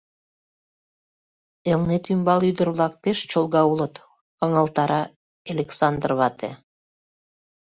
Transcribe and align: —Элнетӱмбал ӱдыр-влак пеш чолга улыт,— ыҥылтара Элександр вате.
—Элнетӱмбал 1.71 2.39
ӱдыр-влак 2.49 2.93
пеш 3.03 3.19
чолга 3.31 3.63
улыт,— 3.71 3.95
ыҥылтара 4.43 5.01
Элександр 5.51 6.11
вате. 6.19 6.49